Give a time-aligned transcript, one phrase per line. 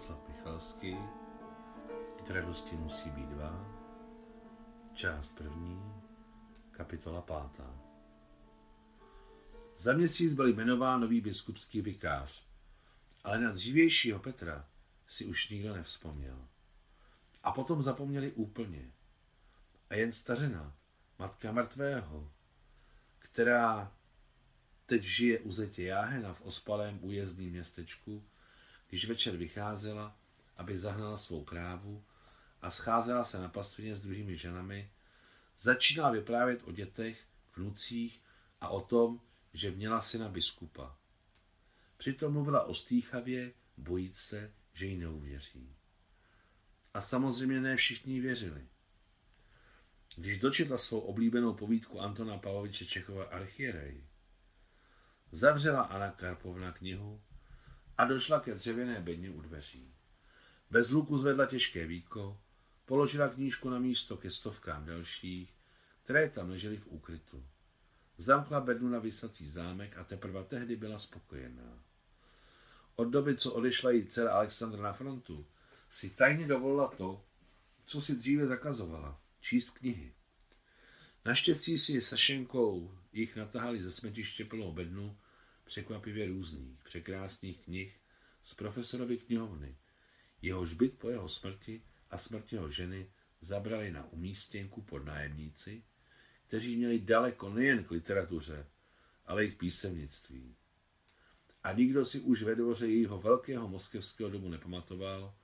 [0.00, 0.96] Václav Michalský,
[2.28, 3.66] Radosti musí být dva,
[4.94, 5.92] část první,
[6.70, 7.80] kapitola pátá.
[9.76, 12.46] Za měsíc byl jmenován nový biskupský vikář,
[13.24, 14.68] ale na dřívějšího Petra
[15.08, 16.48] si už nikdo nevzpomněl.
[17.42, 18.92] A potom zapomněli úplně.
[19.90, 20.76] A jen stařena,
[21.18, 22.32] matka mrtvého,
[23.18, 23.92] která
[24.86, 28.24] teď žije u zetě Jáhena v ospalém újezdním městečku,
[28.90, 30.16] když večer vycházela,
[30.56, 32.04] aby zahnala svou krávu
[32.62, 34.90] a scházela se na pastvině s druhými ženami,
[35.58, 37.24] začínala vyprávět o dětech,
[37.56, 38.22] vnucích
[38.60, 39.20] a o tom,
[39.54, 40.96] že měla syna biskupa.
[41.96, 45.76] Přitom mluvila o stýchavě, bojit se, že jí neuvěří.
[46.94, 48.66] A samozřejmě ne všichni věřili.
[50.16, 54.04] Když dočetla svou oblíbenou povídku Antona Pavloviče Čechova Archierej,
[55.32, 57.22] zavřela Anna Karpovna knihu
[58.00, 59.94] a došla ke dřevěné bedně u dveří.
[60.70, 62.40] Bez luku zvedla těžké víko,
[62.84, 65.54] položila knížku na místo ke stovkám dalších,
[66.04, 67.44] které tam ležely v úkrytu.
[68.18, 71.82] Zamkla bednu na vysací zámek a teprve tehdy byla spokojená.
[72.96, 75.46] Od doby, co odešla jí dcera Alexandra na frontu,
[75.90, 77.24] si tajně dovolila to,
[77.84, 80.14] co si dříve zakazovala, číst knihy.
[81.24, 85.16] Naštěstí si Sašenkou jich natahali ze smetiště plnou bednu
[85.70, 88.00] překvapivě různých, překrásných knih
[88.44, 89.76] z profesorovy knihovny.
[90.42, 95.84] Jehož byt po jeho smrti a smrti jeho ženy zabrali na umístěnku pod nájemníci,
[96.46, 98.66] kteří měli daleko nejen k literatuře,
[99.26, 100.56] ale i k písemnictví.
[101.62, 105.34] A nikdo si už ve dvoře jejího velkého moskevského domu nepamatoval,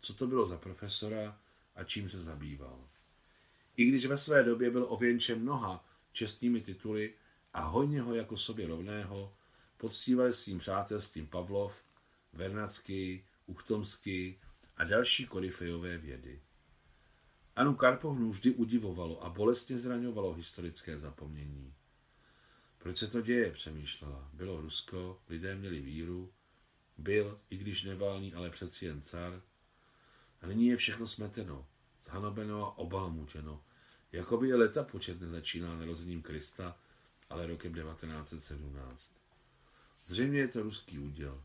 [0.00, 1.40] co to bylo za profesora
[1.74, 2.88] a čím se zabýval.
[3.76, 7.14] I když ve své době byl ověnčen mnoha čestnými tituly
[7.52, 9.36] a hojně ho jako sobě rovného
[9.82, 11.84] poctívali svým přátelstvím Pavlov,
[12.32, 14.40] Vernacký, Uchtomský
[14.76, 16.42] a další korifejové vědy.
[17.56, 21.74] Anu Karpovnu vždy udivovalo a bolestně zraňovalo historické zapomnění.
[22.78, 24.30] Proč se to děje, přemýšlela.
[24.32, 26.32] Bylo Rusko, lidé měli víru,
[26.98, 29.42] byl, i když neválný, ale přeci jen car.
[30.42, 31.66] A nyní je všechno smeteno,
[32.04, 33.64] zhanobeno a obalmutěno,
[34.12, 36.78] jako by je leta počet nezačínal narozením Krista,
[37.30, 39.21] ale rokem 1917.
[40.04, 41.44] Zřejmě je to ruský úděl.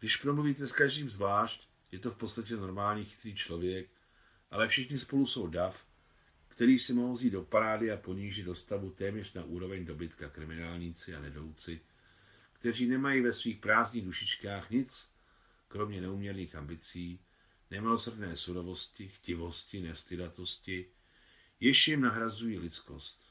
[0.00, 3.90] Když promluvíte s každým zvlášť, je to v podstatě normální chytrý člověk,
[4.50, 5.86] ale všichni spolu jsou dav,
[6.48, 11.14] který si mohou zít do parády a ponížit do stavu téměř na úroveň dobytka kriminálníci
[11.14, 11.80] a nedouci,
[12.52, 15.08] kteří nemají ve svých prázdných dušičkách nic,
[15.68, 17.20] kromě neuměrných ambicí,
[17.70, 20.86] nemilosrdné surovosti, chtivosti, nestydatosti,
[21.60, 23.25] jež jim nahrazují lidskost.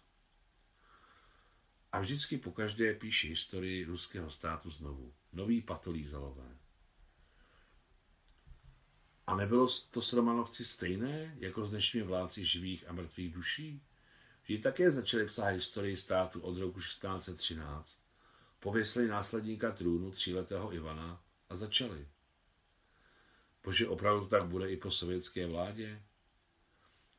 [1.96, 5.14] A vždycky po každé píše historii ruského státu znovu.
[5.34, 6.58] Nový patolí zalové.
[9.28, 13.82] A nebylo to s Romanovci stejné, jako s dnešními vládci živých a mrtvých duší?
[14.44, 18.00] Vždy také začali psát historii státu od roku 1613.
[18.60, 22.08] Pověsili následníka trůnu tříletého Ivana a začali.
[23.64, 26.04] Bože, opravdu tak bude i po sovětské vládě?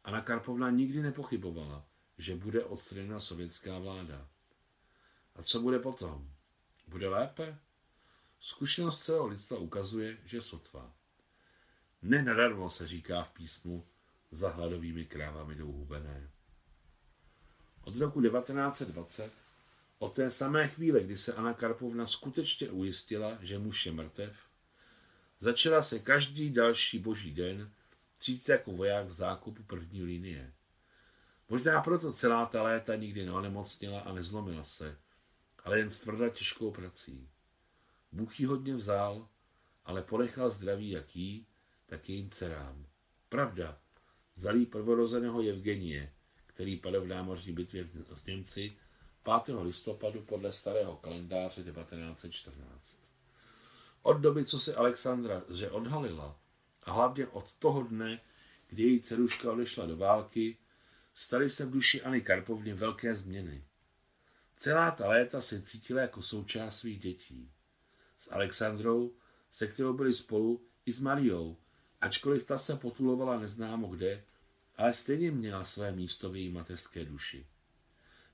[0.04, 1.86] Anna Karpovna nikdy nepochybovala,
[2.19, 4.28] že bude odstraněna sovětská vláda.
[5.36, 6.30] A co bude potom?
[6.88, 7.58] Bude lépe?
[8.41, 10.92] Zkušenost celého lidstva ukazuje, že sotva.
[12.02, 13.86] Nenadarmo se říká v písmu
[14.30, 16.30] za hladovými krávami jdou hubené.
[17.82, 19.32] Od roku 1920,
[19.98, 24.36] od té samé chvíle, kdy se Anna Karpovna skutečně ujistila, že muž je mrtev,
[25.41, 27.70] začala se každý další boží den
[28.18, 30.53] cítit jako voják v zákupu první linie.
[31.48, 34.98] Možná proto celá ta léta nikdy neonemocnila a nezlomila se,
[35.66, 37.28] ale jen stvrdla těžkou prací.
[38.12, 39.28] Bůh jí hodně vzal,
[39.84, 41.47] ale ponechal zdraví jak jí,
[41.87, 42.87] tak jejím dcerám.
[43.28, 43.78] Pravda,
[44.37, 46.12] vzal prvorozeného Evgenie,
[46.47, 48.77] který padl v námořní bitvě s Němci
[49.44, 49.56] 5.
[49.62, 52.98] listopadu podle starého kalendáře 1914.
[54.03, 56.41] Od doby, co se Alexandra že odhalila,
[56.83, 58.21] a hlavně od toho dne,
[58.68, 60.57] kdy její dceruška odešla do války,
[61.15, 63.65] staly se v dušiAny Karpovny velké změny.
[64.56, 67.50] Celá ta léta se cítila jako součást svých dětí.
[68.18, 69.14] S Alexandrou,
[69.50, 71.56] se kterou byli spolu, i s Mariou,
[72.00, 74.24] ačkoliv ta se potulovala neznámo kde,
[74.76, 77.47] ale stejně měla své místo v její mateřské duši.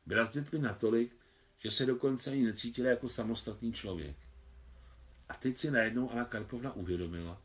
[0.07, 1.17] Byla s dětmi natolik,
[1.59, 4.17] že se dokonce ani necítila jako samostatný člověk.
[5.29, 7.43] A teď si najednou Anna Karpovna uvědomila,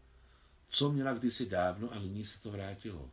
[0.70, 3.12] co měla kdysi dávno a nyní se to vrátilo.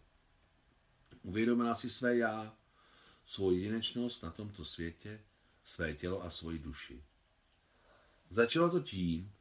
[1.22, 2.56] Uvědomila si své já,
[3.26, 5.20] svou jedinečnost na tomto světě,
[5.64, 7.04] své tělo a svoji duši.
[8.30, 9.32] Začalo to tím,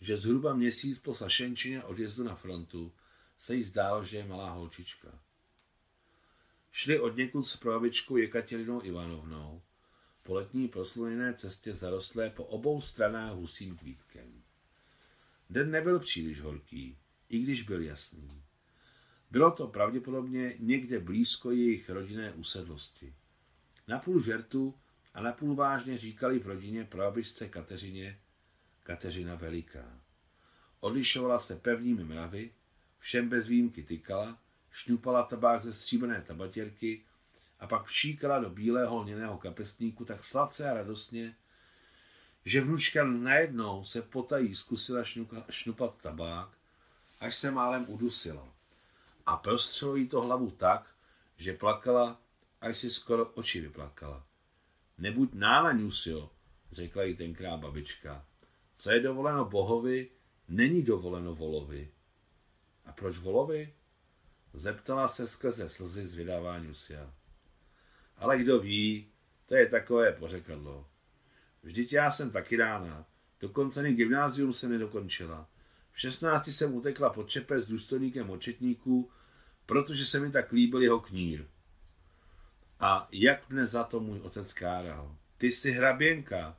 [0.00, 2.92] že zhruba měsíc po Sašenčině odjezdu na frontu
[3.38, 5.18] se jí zdálo, že je malá holčička.
[6.72, 9.62] Šli od někud s pravičkou Jekatěrinou Ivanovnou
[10.22, 14.42] po letní prosluněné cestě zarostlé po obou stranách husím kvítkem.
[15.50, 16.98] Den nebyl příliš horký,
[17.28, 18.42] i když byl jasný.
[19.30, 23.14] Bylo to pravděpodobně někde blízko jejich rodinné usedlosti.
[23.88, 24.74] Napůl žertu
[25.14, 28.18] a napůl vážně říkali v rodině prababičce Kateřině
[28.82, 30.00] Kateřina Veliká.
[30.80, 32.50] Odlišovala se pevnými mravy,
[32.98, 34.38] všem bez výjimky tykala,
[34.72, 37.04] šňupala tabák ze stříbrné tabatěrky
[37.60, 41.36] a pak všíkala do bílého lněného kapesníku tak sladce a radostně,
[42.44, 46.48] že vnučka najednou se potají zkusila šňuka, šňupat tabák,
[47.20, 48.48] až se málem udusila.
[49.26, 50.94] A prostřelo jí to hlavu tak,
[51.36, 52.20] že plakala,
[52.60, 54.29] až si skoro oči vyplakala.
[55.00, 56.30] Nebuď nána, Nusio,
[56.72, 58.26] řekla jí tenkrát babička.
[58.76, 60.10] Co je dovoleno bohovi,
[60.48, 61.90] není dovoleno volovi.
[62.84, 63.74] A proč volovi?
[64.52, 67.14] Zeptala se skrze slzy zvědavá Nusia.
[68.16, 69.08] Ale kdo ví,
[69.46, 70.86] to je takové pořekadlo.
[71.62, 73.06] Vždyť já jsem taky rána.
[73.40, 75.48] Dokonce ani gymnázium se nedokončila.
[75.92, 79.10] V 16 jsem utekla pod čepe s důstojníkem očetníků,
[79.66, 81.44] protože se mi tak líbil jeho knír.
[82.80, 85.16] A jak mne za to můj otec káral.
[85.36, 86.56] Ty jsi hraběnka.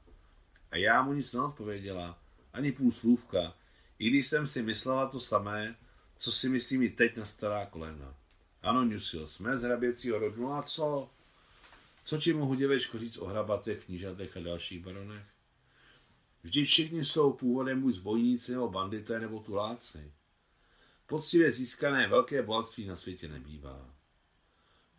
[0.72, 2.20] A já mu nic neodpověděla,
[2.54, 3.54] ani půl slůvka,
[4.00, 5.76] i když jsem si myslela to samé,
[6.18, 8.16] co si myslím i teď na stará kolena.
[8.62, 11.10] Ano, Nusio, jsme z hraběcího rodu, no a co?
[12.04, 15.26] Co ti mohu děvečko říct o hrabatech, knížatech a dalších baronech?
[16.44, 20.12] Vždyť všichni jsou původem buď zbojníci, nebo bandité, nebo tuláci.
[21.06, 24.01] Poctivě získané velké bohatství na světě nebývá.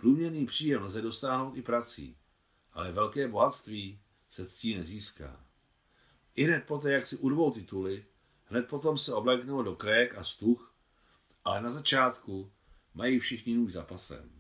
[0.03, 2.17] Průměrný příjem lze dosáhnout i prací,
[2.73, 4.01] ale velké bohatství
[4.31, 5.45] se ctí nezíská.
[6.35, 8.05] I hned poté, jak si urvou tituly,
[8.45, 10.75] hned potom se obleknou do krajek a stuch,
[11.45, 12.53] ale na začátku
[12.95, 14.31] mají všichni nůž za pasem.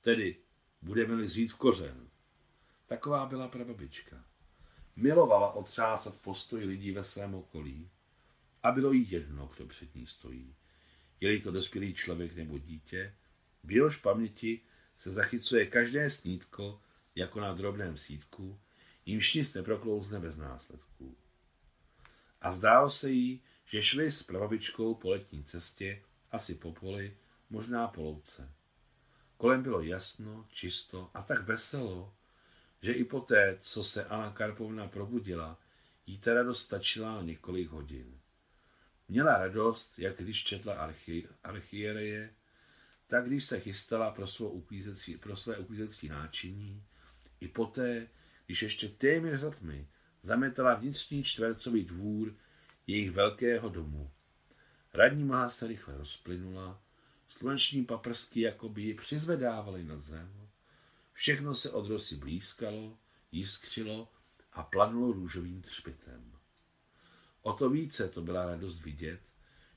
[0.00, 0.36] Tedy
[0.82, 2.08] budeme-li zřít v kořen.
[2.86, 4.24] Taková byla prababička.
[4.96, 7.90] Milovala otřásat postoj lidí ve svém okolí
[8.62, 10.54] a bylo jí jedno, kdo před ní stojí.
[11.20, 13.14] Je-li to dospělý člověk nebo dítě,
[13.64, 14.60] v jehož paměti
[15.02, 16.80] se zachycuje každé snítko
[17.14, 18.60] jako na drobném sítku,
[19.06, 21.16] jimž nic neproklouzne bez následků.
[22.40, 27.16] A zdálo se jí, že šli s prababičkou po letní cestě, asi po poli,
[27.50, 28.50] možná po louce.
[29.36, 32.14] Kolem bylo jasno, čisto a tak veselo,
[32.82, 35.58] že i poté, co se Anna Karpovna probudila,
[36.06, 38.20] jí ta radost stačila na několik hodin.
[39.08, 42.34] Měla radost, jak když četla archi, archiereje,
[43.06, 44.66] tak když se chystala pro, svou
[45.20, 46.84] pro své uklízecí náčiní,
[47.40, 48.08] i poté,
[48.46, 49.88] když ještě téměř za tmy
[50.22, 52.34] zametala vnitřní čtvercový dvůr
[52.86, 54.10] jejich velkého domu.
[54.94, 56.82] Radní mlha se rychle rozplynula,
[57.28, 60.48] sluneční paprsky jako by ji přizvedávaly nad zem.
[61.12, 62.98] Všechno se od rosy blízkalo,
[63.32, 64.08] jiskřilo
[64.52, 66.32] a planulo růžovým třpitem.
[67.42, 69.20] O to více to byla radost vidět,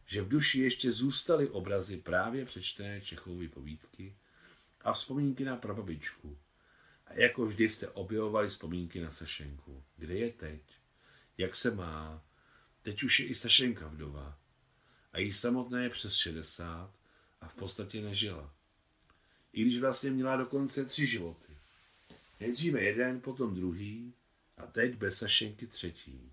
[0.05, 4.15] že v duši ještě zůstaly obrazy právě přečtené Čechovy povídky
[4.81, 6.37] a vzpomínky na prababičku.
[7.07, 9.83] A jako vždy jste objevovali vzpomínky na Sašenku.
[9.97, 10.61] Kde je teď?
[11.37, 12.23] Jak se má?
[12.81, 14.37] Teď už je i Sašenka vdova.
[15.13, 16.93] A jí samotné je přes 60
[17.41, 18.53] a v podstatě nežila.
[19.53, 21.57] I když vlastně měla dokonce tři životy.
[22.39, 24.13] Nejdříve jeden, potom druhý
[24.57, 26.31] a teď bez Sašenky třetí.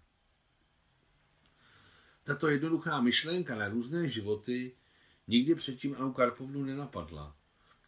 [2.25, 4.76] Tato jednoduchá myšlenka na různé životy
[5.26, 7.37] nikdy předtím Anu Karpovnu nenapadla.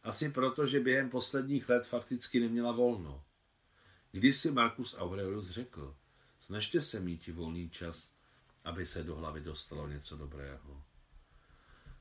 [0.02, 3.24] Asi proto, že během posledních let fakticky neměla volno.
[4.12, 5.96] Když si Marcus Aurelius řekl,
[6.40, 8.10] snažte se mít volný čas,
[8.64, 10.84] aby se do hlavy dostalo něco dobrého.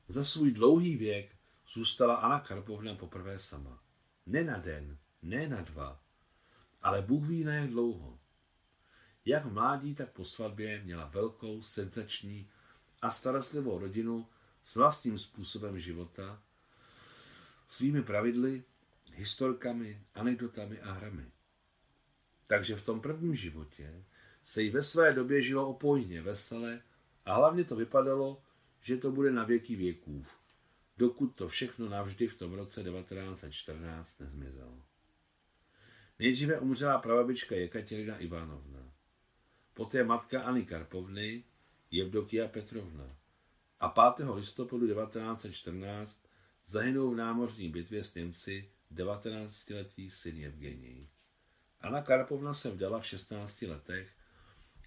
[0.08, 1.36] Za svůj dlouhý věk
[1.68, 3.82] zůstala Anna Karpovna poprvé sama.
[4.26, 6.00] Ne na den, ne na dva,
[6.82, 8.18] ale Bůh ví na jak dlouho.
[9.24, 12.50] Jak v mládí, tak po svatbě měla velkou, senzační
[13.02, 14.26] a starostlivou rodinu
[14.64, 16.42] s vlastním způsobem života,
[17.66, 18.64] svými pravidly,
[19.12, 21.26] historkami, anekdotami a hrami.
[22.46, 24.04] Takže v tom prvním životě
[24.44, 26.82] se jí ve své době žilo opojně, veselé
[27.24, 28.42] a hlavně to vypadalo,
[28.80, 30.26] že to bude na věky věků,
[30.96, 34.82] dokud to všechno navždy v tom roce 1914 nezmizelo.
[36.18, 38.93] Nejdříve umřela prababička Jekaterina Ivanovna,
[39.74, 41.44] poté matkaAny Karpovny,
[41.90, 43.16] Jevdokia Petrovna
[43.80, 44.26] a 5.
[44.34, 46.24] listopadu 1914
[46.66, 51.08] zahynul v námořní bitvě s Němci 19-letý syn Evgenij.
[51.80, 54.10] Anna Karpovna se vdala v 16 letech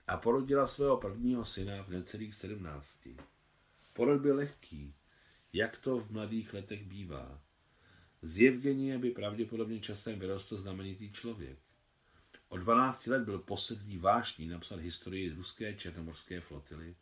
[0.07, 3.17] a porodila svého prvního syna v necelých sedmnácti.
[3.93, 4.95] Porod byl lehký,
[5.53, 7.41] jak to v mladých letech bývá.
[8.21, 11.59] Z Evgenie by pravděpodobně časem vyrostl znamenitý člověk.
[12.49, 16.95] Od 12 let byl posedlý vášní napsat historii ruské černomorské flotily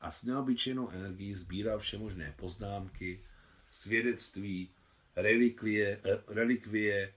[0.00, 3.24] a s neobyčejnou energií sbíral všemožné poznámky,
[3.70, 4.70] svědectví,
[5.16, 7.14] relikvie, eh, relikvie,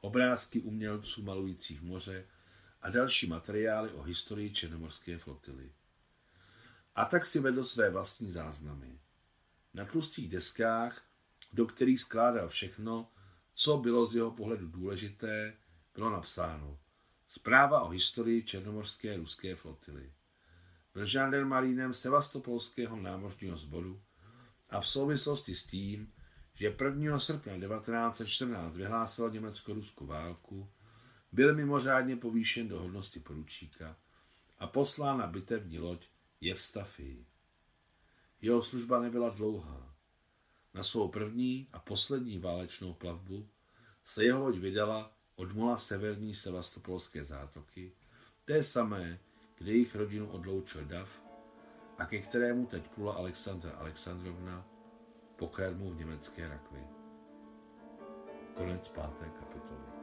[0.00, 2.26] obrázky umělců malujících moře
[2.82, 5.72] a další materiály o historii černomorské flotily.
[6.94, 8.98] A tak si vedl své vlastní záznamy.
[9.74, 11.02] Na tlustých deskách,
[11.52, 13.12] do kterých skládal všechno,
[13.54, 15.56] co bylo z jeho pohledu důležité,
[15.94, 16.78] bylo napsáno
[17.34, 20.12] Zpráva o historii černomorské ruské flotily.
[20.94, 24.02] Byl žandarmarínem Sevastopolského námořního sboru
[24.70, 26.12] a v souvislosti s tím,
[26.54, 27.18] že 1.
[27.18, 30.70] srpna 1914 vyhlásilo Německo-Rusku válku,
[31.32, 33.96] byl mimořádně povýšen do hodnosti poručíka
[34.58, 36.06] a poslán na bitevní loď
[36.40, 37.26] Jevstafii.
[38.40, 39.94] Jeho služba nebyla dlouhá.
[40.74, 43.48] Na svou první a poslední válečnou plavbu
[44.04, 47.92] se jeho loď vydala od mola severní sevastopolské zátoky,
[48.44, 49.18] té samé,
[49.58, 51.22] kde jejich rodinu odloučil dav
[51.98, 54.66] a ke kterému teď plula Alexandra Alexandrovna,
[55.36, 56.86] pokradnou v německé rakvi.
[58.54, 59.93] Konec páté kapitoly.